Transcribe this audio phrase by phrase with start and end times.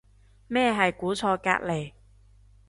[0.47, 1.93] 咩係估錯隔離